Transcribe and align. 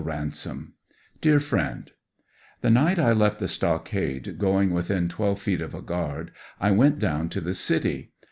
Ransom, 0.03 0.73
Dear 1.21 1.39
Friend:— 1.39 1.91
The 2.61 2.71
night 2.71 2.97
I 2.97 3.11
left 3.13 3.39
the 3.39 3.47
stockade, 3.47 4.39
go 4.39 4.59
ing 4.59 4.71
within 4.71 5.07
twelve 5.07 5.39
feet 5.39 5.61
of 5.61 5.75
a 5.75 5.81
guard, 5.83 6.31
I 6.59 6.71
went 6.71 6.97
down 6.97 7.29
to 7.29 7.39
the 7.39 7.53
city. 7.53 8.11